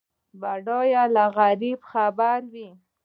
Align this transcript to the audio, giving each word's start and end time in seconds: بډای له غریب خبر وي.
بډای 0.41 0.91
له 1.15 1.25
غریب 1.37 1.79
خبر 1.91 2.39
وي. 2.53 2.69